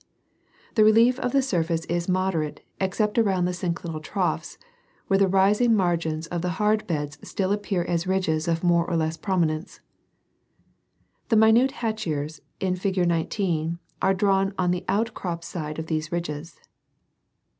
The 0.73 0.83
relief 0.83 1.19
of 1.19 1.31
the 1.31 1.43
surface 1.43 1.85
is 1.85 2.09
moderate, 2.09 2.65
except 2.79 3.19
around 3.19 3.45
the 3.45 3.51
synclinal 3.53 4.01
troughs, 4.01 4.57
where 5.05 5.19
the 5.19 5.27
rising 5.27 5.75
margins 5.75 6.25
of 6.25 6.41
the 6.41 6.53
hard 6.57 6.87
beds 6.87 7.19
still 7.21 7.51
appear 7.51 7.83
as 7.83 8.07
ridges 8.07 8.47
of 8.47 8.63
more 8.63 8.83
or 8.89 8.95
less 8.97 9.15
prominence. 9.15 9.79
The 11.29 11.35
minute 11.35 11.71
hachures 11.83 12.39
in 12.59 12.77
figure 12.77 13.05
19 13.05 13.77
are 14.01 14.15
drawn 14.15 14.55
on 14.57 14.71
the 14.71 14.85
outcrop 14.87 15.43
side 15.43 15.77
of 15.77 15.85
these 15.85 16.11
ridges. 16.11 16.59